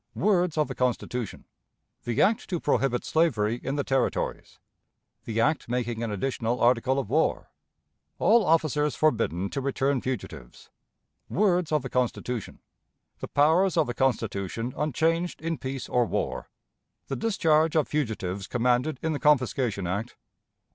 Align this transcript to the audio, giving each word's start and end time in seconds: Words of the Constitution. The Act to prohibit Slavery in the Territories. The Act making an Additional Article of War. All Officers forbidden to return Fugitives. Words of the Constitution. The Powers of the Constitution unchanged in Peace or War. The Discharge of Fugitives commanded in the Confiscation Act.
Words 0.15 0.57
of 0.57 0.67
the 0.67 0.73
Constitution. 0.73 1.45
The 2.05 2.19
Act 2.23 2.49
to 2.49 2.59
prohibit 2.59 3.05
Slavery 3.05 3.61
in 3.61 3.75
the 3.75 3.83
Territories. 3.83 4.57
The 5.25 5.39
Act 5.39 5.69
making 5.69 6.01
an 6.01 6.09
Additional 6.09 6.59
Article 6.59 6.97
of 6.97 7.07
War. 7.07 7.51
All 8.17 8.43
Officers 8.43 8.95
forbidden 8.95 9.47
to 9.51 9.61
return 9.61 10.01
Fugitives. 10.01 10.71
Words 11.29 11.71
of 11.71 11.83
the 11.83 11.89
Constitution. 11.91 12.61
The 13.19 13.27
Powers 13.27 13.77
of 13.77 13.85
the 13.85 13.93
Constitution 13.93 14.73
unchanged 14.75 15.39
in 15.39 15.59
Peace 15.59 15.87
or 15.87 16.07
War. 16.07 16.49
The 17.05 17.15
Discharge 17.15 17.75
of 17.75 17.87
Fugitives 17.87 18.47
commanded 18.47 18.97
in 19.03 19.13
the 19.13 19.19
Confiscation 19.19 19.85
Act. 19.85 20.17